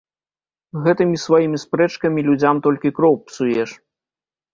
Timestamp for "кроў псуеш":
2.97-3.69